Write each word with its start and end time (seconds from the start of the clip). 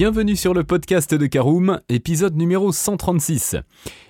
Bienvenue 0.00 0.34
sur 0.34 0.54
le 0.54 0.64
podcast 0.64 1.12
de 1.12 1.26
Caroom, 1.26 1.78
épisode 1.90 2.34
numéro 2.34 2.72
136. 2.72 3.56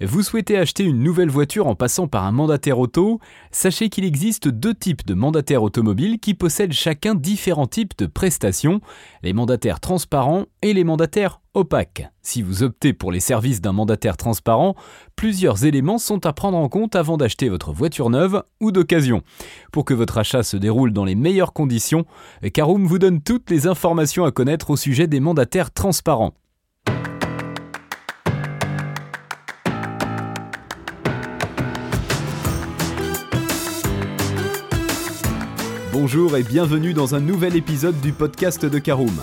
Vous 0.00 0.22
souhaitez 0.22 0.56
acheter 0.56 0.84
une 0.84 1.02
nouvelle 1.02 1.28
voiture 1.28 1.66
en 1.66 1.74
passant 1.74 2.06
par 2.06 2.24
un 2.24 2.30
mandataire 2.30 2.78
auto? 2.78 3.18
Sachez 3.50 3.88
qu'il 3.88 4.04
existe 4.04 4.46
deux 4.46 4.74
types 4.74 5.04
de 5.04 5.14
mandataires 5.14 5.64
automobiles 5.64 6.20
qui 6.20 6.34
possèdent 6.34 6.72
chacun 6.72 7.16
différents 7.16 7.66
types 7.66 7.98
de 7.98 8.06
prestations, 8.06 8.80
les 9.24 9.32
mandataires 9.32 9.80
transparents 9.80 10.46
et 10.62 10.72
les 10.72 10.84
mandataires 10.84 11.40
opaques. 11.54 12.08
Si 12.22 12.42
vous 12.42 12.62
optez 12.62 12.92
pour 12.92 13.12
les 13.12 13.20
services 13.20 13.60
d'un 13.60 13.72
mandataire 13.72 14.16
transparent, 14.16 14.74
plusieurs 15.16 15.64
éléments 15.64 15.98
sont 15.98 16.26
à 16.26 16.32
prendre 16.32 16.58
en 16.58 16.68
compte 16.68 16.96
avant 16.96 17.16
d'acheter 17.16 17.48
votre 17.48 17.72
voiture 17.72 18.10
neuve 18.10 18.42
ou 18.60 18.72
d'occasion. 18.72 19.22
Pour 19.72 19.84
que 19.84 19.94
votre 19.94 20.18
achat 20.18 20.42
se 20.42 20.56
déroule 20.56 20.92
dans 20.92 21.04
les 21.04 21.14
meilleures 21.14 21.52
conditions, 21.52 22.06
Caroom 22.52 22.86
vous 22.86 22.98
donne 22.98 23.22
toutes 23.22 23.50
les 23.50 23.66
informations 23.66 24.24
à 24.24 24.32
connaître 24.32 24.70
au 24.70 24.76
sujet 24.76 25.06
des 25.06 25.20
mandataires 25.20 25.72
transparents. 25.72 26.34
Bonjour 35.92 36.36
et 36.36 36.42
bienvenue 36.42 36.94
dans 36.94 37.14
un 37.14 37.20
nouvel 37.20 37.54
épisode 37.54 38.00
du 38.00 38.12
podcast 38.12 38.66
de 38.66 38.78
Caroom, 38.78 39.22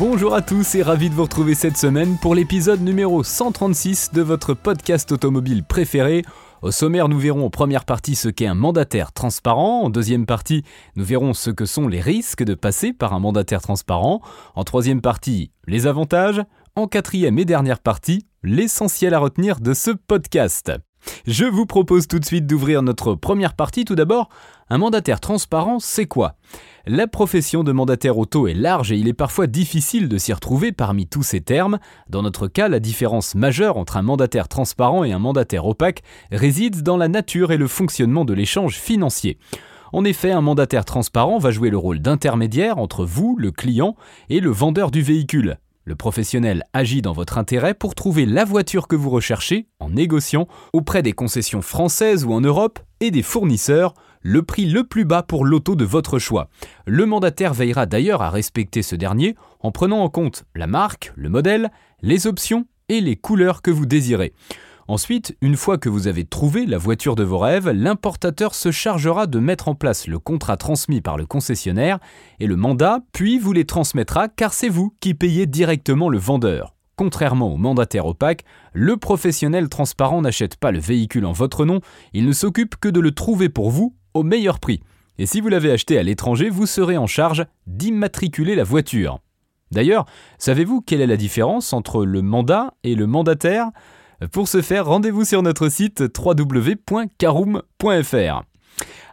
Bonjour 0.00 0.34
à 0.34 0.40
tous 0.40 0.76
et 0.76 0.82
ravi 0.82 1.10
de 1.10 1.14
vous 1.14 1.24
retrouver 1.24 1.54
cette 1.54 1.76
semaine 1.76 2.16
pour 2.16 2.34
l'épisode 2.34 2.80
numéro 2.80 3.22
136 3.22 4.12
de 4.14 4.22
votre 4.22 4.54
podcast 4.54 5.12
automobile 5.12 5.62
préféré. 5.62 6.24
Au 6.62 6.70
sommaire, 6.70 7.10
nous 7.10 7.18
verrons 7.18 7.44
en 7.44 7.50
première 7.50 7.84
partie 7.84 8.14
ce 8.14 8.30
qu'est 8.30 8.46
un 8.46 8.54
mandataire 8.54 9.12
transparent. 9.12 9.82
En 9.82 9.90
deuxième 9.90 10.24
partie, 10.24 10.64
nous 10.96 11.04
verrons 11.04 11.34
ce 11.34 11.50
que 11.50 11.66
sont 11.66 11.86
les 11.86 12.00
risques 12.00 12.44
de 12.44 12.54
passer 12.54 12.94
par 12.94 13.12
un 13.12 13.18
mandataire 13.18 13.60
transparent. 13.60 14.22
En 14.54 14.64
troisième 14.64 15.02
partie, 15.02 15.50
les 15.66 15.86
avantages. 15.86 16.40
En 16.76 16.86
quatrième 16.86 17.38
et 17.38 17.44
dernière 17.44 17.80
partie, 17.80 18.26
l'essentiel 18.42 19.12
à 19.12 19.18
retenir 19.18 19.60
de 19.60 19.74
ce 19.74 19.90
podcast. 19.90 20.72
Je 21.26 21.44
vous 21.44 21.66
propose 21.66 22.08
tout 22.08 22.18
de 22.18 22.24
suite 22.24 22.46
d'ouvrir 22.46 22.82
notre 22.82 23.14
première 23.14 23.54
partie. 23.54 23.84
Tout 23.84 23.94
d'abord, 23.94 24.28
un 24.68 24.78
mandataire 24.78 25.20
transparent, 25.20 25.78
c'est 25.78 26.06
quoi? 26.06 26.34
La 26.86 27.06
profession 27.06 27.62
de 27.64 27.72
mandataire 27.72 28.18
auto 28.18 28.48
est 28.48 28.54
large 28.54 28.92
et 28.92 28.96
il 28.96 29.08
est 29.08 29.12
parfois 29.12 29.46
difficile 29.46 30.08
de 30.08 30.18
s'y 30.18 30.32
retrouver 30.32 30.72
parmi 30.72 31.06
tous 31.06 31.22
ces 31.22 31.40
termes. 31.40 31.78
Dans 32.08 32.22
notre 32.22 32.48
cas, 32.48 32.68
la 32.68 32.80
différence 32.80 33.34
majeure 33.34 33.76
entre 33.76 33.96
un 33.96 34.02
mandataire 34.02 34.48
transparent 34.48 35.04
et 35.04 35.12
un 35.12 35.18
mandataire 35.18 35.66
opaque 35.66 36.02
réside 36.32 36.82
dans 36.82 36.96
la 36.96 37.08
nature 37.08 37.52
et 37.52 37.58
le 37.58 37.68
fonctionnement 37.68 38.24
de 38.24 38.34
l'échange 38.34 38.76
financier. 38.76 39.38
En 39.92 40.04
effet, 40.04 40.30
un 40.30 40.40
mandataire 40.40 40.84
transparent 40.84 41.38
va 41.38 41.50
jouer 41.50 41.70
le 41.70 41.76
rôle 41.76 41.98
d'intermédiaire 41.98 42.78
entre 42.78 43.04
vous, 43.04 43.36
le 43.38 43.50
client, 43.50 43.96
et 44.28 44.40
le 44.40 44.50
vendeur 44.50 44.90
du 44.90 45.02
véhicule. 45.02 45.58
Le 45.90 45.96
professionnel 45.96 46.62
agit 46.72 47.02
dans 47.02 47.12
votre 47.12 47.36
intérêt 47.36 47.74
pour 47.74 47.96
trouver 47.96 48.24
la 48.24 48.44
voiture 48.44 48.86
que 48.86 48.94
vous 48.94 49.10
recherchez 49.10 49.66
en 49.80 49.90
négociant 49.90 50.46
auprès 50.72 51.02
des 51.02 51.14
concessions 51.14 51.62
françaises 51.62 52.24
ou 52.24 52.32
en 52.32 52.40
Europe 52.40 52.78
et 53.00 53.10
des 53.10 53.24
fournisseurs 53.24 53.94
le 54.22 54.44
prix 54.44 54.66
le 54.66 54.84
plus 54.84 55.04
bas 55.04 55.24
pour 55.24 55.44
l'auto 55.44 55.74
de 55.74 55.84
votre 55.84 56.20
choix. 56.20 56.48
Le 56.86 57.06
mandataire 57.06 57.54
veillera 57.54 57.86
d'ailleurs 57.86 58.22
à 58.22 58.30
respecter 58.30 58.82
ce 58.82 58.94
dernier 58.94 59.34
en 59.58 59.72
prenant 59.72 60.04
en 60.04 60.08
compte 60.08 60.44
la 60.54 60.68
marque, 60.68 61.12
le 61.16 61.28
modèle, 61.28 61.72
les 62.02 62.28
options 62.28 62.66
et 62.88 63.00
les 63.00 63.16
couleurs 63.16 63.60
que 63.60 63.72
vous 63.72 63.86
désirez. 63.86 64.32
Ensuite, 64.90 65.36
une 65.40 65.54
fois 65.54 65.78
que 65.78 65.88
vous 65.88 66.08
avez 66.08 66.24
trouvé 66.24 66.66
la 66.66 66.76
voiture 66.76 67.14
de 67.14 67.22
vos 67.22 67.38
rêves, 67.38 67.70
l'importateur 67.70 68.56
se 68.56 68.72
chargera 68.72 69.28
de 69.28 69.38
mettre 69.38 69.68
en 69.68 69.76
place 69.76 70.08
le 70.08 70.18
contrat 70.18 70.56
transmis 70.56 71.00
par 71.00 71.16
le 71.16 71.26
concessionnaire 71.26 72.00
et 72.40 72.48
le 72.48 72.56
mandat, 72.56 72.98
puis 73.12 73.38
vous 73.38 73.52
les 73.52 73.64
transmettra 73.64 74.26
car 74.26 74.52
c'est 74.52 74.68
vous 74.68 74.92
qui 74.98 75.14
payez 75.14 75.46
directement 75.46 76.08
le 76.08 76.18
vendeur. 76.18 76.74
Contrairement 76.96 77.54
au 77.54 77.56
mandataire 77.56 78.04
opaque, 78.04 78.42
le 78.72 78.96
professionnel 78.96 79.68
transparent 79.68 80.22
n'achète 80.22 80.56
pas 80.56 80.72
le 80.72 80.80
véhicule 80.80 81.24
en 81.24 81.30
votre 81.30 81.64
nom, 81.64 81.78
il 82.12 82.26
ne 82.26 82.32
s'occupe 82.32 82.74
que 82.74 82.88
de 82.88 82.98
le 82.98 83.12
trouver 83.12 83.48
pour 83.48 83.70
vous 83.70 83.94
au 84.12 84.24
meilleur 84.24 84.58
prix. 84.58 84.80
Et 85.18 85.26
si 85.26 85.40
vous 85.40 85.50
l'avez 85.50 85.70
acheté 85.70 85.98
à 85.98 86.02
l'étranger, 86.02 86.50
vous 86.50 86.66
serez 86.66 86.96
en 86.96 87.06
charge 87.06 87.46
d'immatriculer 87.68 88.56
la 88.56 88.64
voiture. 88.64 89.20
D'ailleurs, 89.70 90.04
savez-vous 90.38 90.80
quelle 90.80 91.00
est 91.00 91.06
la 91.06 91.16
différence 91.16 91.72
entre 91.72 92.04
le 92.04 92.22
mandat 92.22 92.74
et 92.82 92.96
le 92.96 93.06
mandataire? 93.06 93.70
Pour 94.28 94.48
ce 94.48 94.62
faire, 94.62 94.86
rendez-vous 94.86 95.24
sur 95.24 95.42
notre 95.42 95.68
site 95.68 96.04
www.caroom.fr. 96.16 98.42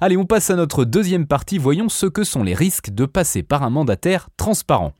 Allez, 0.00 0.16
on 0.16 0.26
passe 0.26 0.50
à 0.50 0.56
notre 0.56 0.84
deuxième 0.84 1.26
partie, 1.26 1.58
voyons 1.58 1.88
ce 1.88 2.06
que 2.06 2.24
sont 2.24 2.42
les 2.42 2.54
risques 2.54 2.90
de 2.90 3.06
passer 3.06 3.42
par 3.42 3.62
un 3.62 3.70
mandataire 3.70 4.28
transparent. 4.36 4.92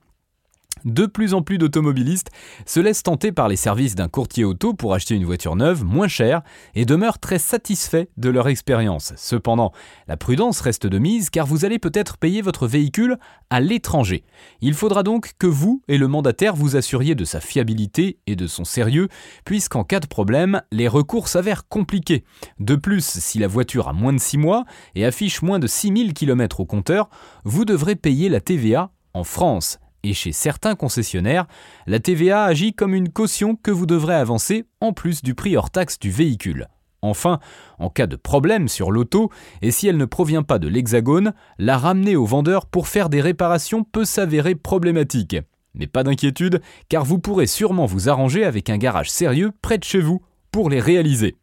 De 0.85 1.07
plus 1.07 1.35
en 1.35 1.43
plus 1.43 1.59
d'automobilistes 1.59 2.31
se 2.65 2.79
laissent 2.79 3.03
tenter 3.03 3.33
par 3.33 3.49
les 3.49 3.57
services 3.57 3.95
d'un 3.95 4.09
courtier 4.09 4.45
auto 4.45 4.75
pour 4.75 4.95
acheter 4.95 5.15
une 5.15 5.25
voiture 5.25 5.57
neuve 5.57 5.85
moins 5.85 6.07
chère 6.07 6.43
et 6.75 6.85
demeurent 6.85 7.19
très 7.19 7.39
satisfaits 7.39 8.07
de 8.17 8.29
leur 8.29 8.47
expérience. 8.49 9.13
Cependant, 9.17 9.73
la 10.07 10.17
prudence 10.17 10.61
reste 10.61 10.87
de 10.87 10.99
mise 10.99 11.31
car 11.31 11.47
vous 11.47 11.65
allez 11.65 11.79
peut-être 11.79 12.19
payer 12.19 12.43
votre 12.43 12.69
véhicule 12.69 13.17
à 13.51 13.61
l'étranger. 13.61 14.25
Il 14.61 14.75
faudra 14.75 15.03
donc 15.03 15.33
que 15.39 15.47
vous 15.47 15.83
et 15.89 15.99
le 15.99 16.09
mandataire 16.09 16.55
vous 16.55 16.77
assuriez 16.77 17.15
de 17.15 17.25
sa 17.25 17.41
fiabilité 17.41 18.19
et 18.27 18.37
de 18.37 18.47
son 18.47 18.65
sérieux 18.65 19.09
puisqu'en 19.45 19.83
cas 19.83 20.01
de 20.01 20.07
problème, 20.07 20.61
les 20.71 20.89
recours 20.89 21.29
s'avèrent 21.29 21.67
compliqués. 21.67 22.25
De 22.61 22.77
plus, 22.77 23.05
si 23.05 23.39
la 23.39 23.49
voiture 23.49 23.89
a 23.89 23.93
moins 23.93 24.13
de 24.13 24.21
6 24.21 24.39
mois 24.39 24.65
et 24.95 25.05
affiche 25.05 25.43
moins 25.43 25.59
de 25.59 25.67
6000 25.67 26.13
km 26.13 26.61
au 26.61 26.67
compteur, 26.67 27.09
vous 27.45 27.65
devrez 27.65 27.97
payer 27.97 28.29
la 28.29 28.41
TVA 28.41 28.91
en 29.15 29.25
France 29.25 29.79
et 30.03 30.15
chez 30.15 30.33
certains 30.33 30.75
concessionnaires, 30.75 31.47
la 31.87 31.99
TVA 31.99 32.45
agit 32.45 32.75
comme 32.75 32.95
une 32.95 33.09
caution 33.09 33.57
que 33.57 33.71
vous 33.71 33.87
devrez 33.87 34.15
avancer 34.15 34.65
en 34.81 34.93
plus 34.93 35.23
du 35.23 35.35
prix 35.35 35.57
hors 35.57 35.71
taxe 35.71 35.99
du 35.99 36.11
véhicule. 36.11 36.69
Enfin, 37.03 37.41
en 37.79 37.89
cas 37.89 38.07
de 38.07 38.17
problème 38.17 38.69
sur 38.69 38.91
l'auto, 38.91 39.31
et 39.63 39.71
si 39.71 39.87
elle 39.87 39.97
ne 39.97 40.05
provient 40.05 40.43
pas 40.43 40.59
de 40.59 40.69
l'Hexagone, 40.69 41.35
la 41.59 41.79
ramener 41.79 42.17
au 42.17 42.25
vendeur 42.25 42.67
pour 42.67 42.89
faire 42.89 43.09
des 43.09 43.21
réparations 43.21 43.85
peut 43.85 44.05
s'avérer 44.05 44.55
problématique. 44.55 45.37
Mais 45.75 45.87
pas 45.87 46.03
d'inquiétude, 46.03 46.63
car 46.89 47.05
vous 47.05 47.19
pourrez 47.19 47.47
sûrement 47.47 47.87
vous 47.87 48.09
arranger 48.09 48.45
avec 48.45 48.71
un 48.71 48.79
garage 48.79 49.11
sérieux 49.11 49.53
près 49.61 49.79
de 49.79 49.85
chez 49.85 50.01
vous 50.01 50.23
pour 50.51 50.71
les 50.71 50.81
réaliser. 50.81 51.37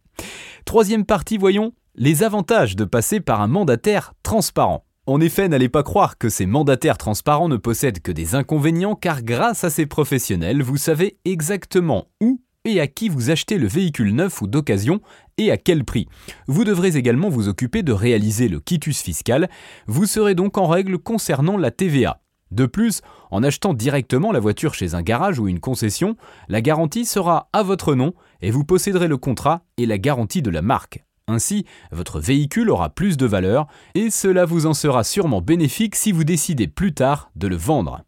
Troisième 0.65 1.05
partie, 1.05 1.37
voyons, 1.37 1.73
les 1.95 2.23
avantages 2.23 2.75
de 2.75 2.85
passer 2.85 3.19
par 3.19 3.41
un 3.41 3.47
mandataire 3.47 4.13
transparent. 4.23 4.85
En 5.05 5.19
effet, 5.19 5.49
n'allez 5.49 5.67
pas 5.67 5.83
croire 5.83 6.17
que 6.17 6.29
ces 6.29 6.45
mandataires 6.45 6.97
transparents 6.97 7.49
ne 7.49 7.57
possèdent 7.57 8.01
que 8.01 8.13
des 8.13 8.35
inconvénients 8.35 8.95
car 8.95 9.21
grâce 9.21 9.65
à 9.65 9.69
ces 9.69 9.85
professionnels, 9.85 10.63
vous 10.63 10.77
savez 10.77 11.17
exactement 11.25 12.07
où 12.21 12.39
et 12.63 12.79
à 12.79 12.87
qui 12.87 13.09
vous 13.09 13.29
achetez 13.29 13.57
le 13.57 13.67
véhicule 13.67 14.15
neuf 14.15 14.41
ou 14.41 14.47
d'occasion 14.47 15.01
et 15.37 15.51
à 15.51 15.57
quel 15.57 15.83
prix. 15.83 16.07
Vous 16.47 16.63
devrez 16.63 16.95
également 16.95 17.27
vous 17.27 17.49
occuper 17.49 17.83
de 17.83 17.91
réaliser 17.91 18.47
le 18.47 18.61
quitus 18.61 19.01
fiscal, 19.01 19.49
vous 19.87 20.05
serez 20.05 20.35
donc 20.35 20.57
en 20.57 20.67
règle 20.67 20.97
concernant 20.97 21.57
la 21.57 21.71
TVA. 21.71 22.21
De 22.51 22.65
plus, 22.65 23.01
en 23.29 23.43
achetant 23.43 23.73
directement 23.73 24.31
la 24.31 24.39
voiture 24.39 24.73
chez 24.73 24.93
un 24.93 25.01
garage 25.01 25.37
ou 25.37 25.49
une 25.49 25.59
concession, 25.59 26.15
la 26.47 26.61
garantie 26.61 27.05
sera 27.05 27.49
à 27.51 27.61
votre 27.61 27.93
nom 27.93 28.13
et 28.41 28.51
vous 28.51 28.63
posséderez 28.63 29.09
le 29.09 29.17
contrat 29.17 29.65
et 29.75 29.85
la 29.85 29.97
garantie 29.97 30.41
de 30.41 30.49
la 30.49 30.61
marque. 30.61 31.03
Ainsi, 31.29 31.65
votre 31.91 32.19
véhicule 32.19 32.69
aura 32.69 32.89
plus 32.89 33.15
de 33.15 33.25
valeur 33.25 33.67
et 33.95 34.09
cela 34.09 34.43
vous 34.43 34.65
en 34.65 34.73
sera 34.73 35.05
sûrement 35.05 35.41
bénéfique 35.41 35.95
si 35.95 36.11
vous 36.11 36.25
décidez 36.25 36.67
plus 36.67 36.93
tard 36.93 37.31
de 37.37 37.47
le 37.47 37.55
vendre. 37.55 38.01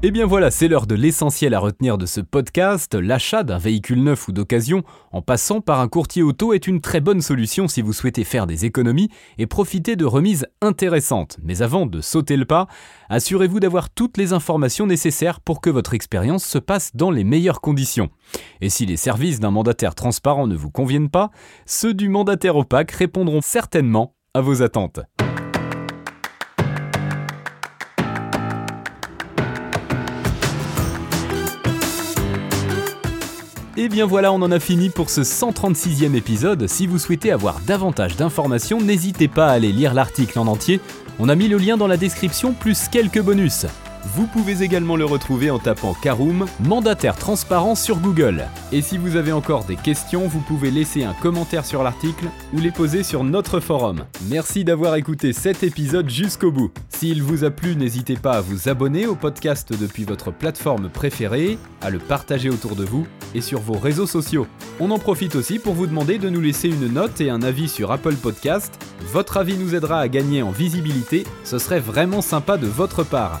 Et 0.00 0.06
eh 0.06 0.10
bien 0.12 0.26
voilà, 0.26 0.52
c'est 0.52 0.68
l'heure 0.68 0.86
de 0.86 0.94
l'essentiel 0.94 1.54
à 1.54 1.58
retenir 1.58 1.98
de 1.98 2.06
ce 2.06 2.20
podcast. 2.20 2.94
L'achat 2.94 3.42
d'un 3.42 3.58
véhicule 3.58 4.00
neuf 4.00 4.28
ou 4.28 4.32
d'occasion 4.32 4.84
en 5.10 5.22
passant 5.22 5.60
par 5.60 5.80
un 5.80 5.88
courtier 5.88 6.22
auto 6.22 6.52
est 6.52 6.68
une 6.68 6.80
très 6.80 7.00
bonne 7.00 7.20
solution 7.20 7.66
si 7.66 7.82
vous 7.82 7.92
souhaitez 7.92 8.22
faire 8.22 8.46
des 8.46 8.64
économies 8.64 9.10
et 9.38 9.48
profiter 9.48 9.96
de 9.96 10.04
remises 10.04 10.46
intéressantes. 10.62 11.38
Mais 11.42 11.62
avant 11.62 11.84
de 11.84 12.00
sauter 12.00 12.36
le 12.36 12.44
pas, 12.44 12.68
assurez-vous 13.08 13.58
d'avoir 13.58 13.90
toutes 13.90 14.18
les 14.18 14.32
informations 14.32 14.86
nécessaires 14.86 15.40
pour 15.40 15.60
que 15.60 15.68
votre 15.68 15.94
expérience 15.94 16.44
se 16.44 16.58
passe 16.58 16.94
dans 16.94 17.10
les 17.10 17.24
meilleures 17.24 17.60
conditions. 17.60 18.08
Et 18.60 18.70
si 18.70 18.86
les 18.86 18.96
services 18.96 19.40
d'un 19.40 19.50
mandataire 19.50 19.96
transparent 19.96 20.46
ne 20.46 20.54
vous 20.54 20.70
conviennent 20.70 21.10
pas, 21.10 21.32
ceux 21.66 21.92
du 21.92 22.08
mandataire 22.08 22.54
opaque 22.54 22.92
répondront 22.92 23.40
certainement 23.40 24.14
à 24.32 24.42
vos 24.42 24.62
attentes. 24.62 25.00
Et 33.80 33.88
bien 33.88 34.06
voilà, 34.06 34.32
on 34.32 34.42
en 34.42 34.50
a 34.50 34.58
fini 34.58 34.90
pour 34.90 35.08
ce 35.08 35.20
136e 35.20 36.16
épisode. 36.16 36.66
Si 36.66 36.88
vous 36.88 36.98
souhaitez 36.98 37.30
avoir 37.30 37.60
davantage 37.60 38.16
d'informations, 38.16 38.80
n'hésitez 38.80 39.28
pas 39.28 39.46
à 39.46 39.52
aller 39.52 39.70
lire 39.70 39.94
l'article 39.94 40.40
en 40.40 40.48
entier. 40.48 40.80
On 41.20 41.28
a 41.28 41.36
mis 41.36 41.46
le 41.46 41.58
lien 41.58 41.76
dans 41.76 41.86
la 41.86 41.96
description 41.96 42.54
plus 42.54 42.88
quelques 42.88 43.22
bonus. 43.22 43.66
Vous 44.04 44.26
pouvez 44.26 44.62
également 44.62 44.96
le 44.96 45.04
retrouver 45.04 45.50
en 45.50 45.58
tapant 45.58 45.94
Karoom, 45.94 46.46
mandataire 46.60 47.16
transparent 47.16 47.74
sur 47.74 47.98
Google. 47.98 48.44
Et 48.72 48.82
si 48.82 48.98
vous 48.98 49.16
avez 49.16 49.32
encore 49.32 49.64
des 49.64 49.76
questions, 49.76 50.28
vous 50.28 50.40
pouvez 50.40 50.70
laisser 50.70 51.04
un 51.04 51.14
commentaire 51.14 51.66
sur 51.66 51.82
l'article 51.82 52.26
ou 52.54 52.58
les 52.60 52.70
poser 52.70 53.02
sur 53.02 53.24
notre 53.24 53.60
forum. 53.60 54.04
Merci 54.28 54.64
d'avoir 54.64 54.94
écouté 54.96 55.32
cet 55.32 55.62
épisode 55.62 56.08
jusqu'au 56.08 56.52
bout. 56.52 56.70
S'il 56.88 57.22
vous 57.22 57.44
a 57.44 57.50
plu, 57.50 57.76
n'hésitez 57.76 58.16
pas 58.16 58.32
à 58.32 58.40
vous 58.40 58.68
abonner 58.68 59.06
au 59.06 59.14
podcast 59.14 59.72
depuis 59.78 60.04
votre 60.04 60.30
plateforme 60.30 60.88
préférée, 60.88 61.58
à 61.80 61.90
le 61.90 61.98
partager 61.98 62.50
autour 62.50 62.76
de 62.76 62.84
vous 62.84 63.06
et 63.34 63.40
sur 63.40 63.60
vos 63.60 63.78
réseaux 63.78 64.06
sociaux. 64.06 64.46
On 64.80 64.90
en 64.90 64.98
profite 64.98 65.34
aussi 65.34 65.58
pour 65.58 65.74
vous 65.74 65.86
demander 65.86 66.18
de 66.18 66.30
nous 66.30 66.40
laisser 66.40 66.68
une 66.68 66.92
note 66.92 67.20
et 67.20 67.30
un 67.30 67.42
avis 67.42 67.68
sur 67.68 67.92
Apple 67.92 68.14
Podcast. 68.14 68.72
Votre 69.12 69.38
avis 69.38 69.56
nous 69.56 69.74
aidera 69.74 70.00
à 70.00 70.08
gagner 70.08 70.42
en 70.42 70.50
visibilité, 70.50 71.24
ce 71.44 71.58
serait 71.58 71.80
vraiment 71.80 72.22
sympa 72.22 72.56
de 72.56 72.66
votre 72.66 73.04
part. 73.04 73.40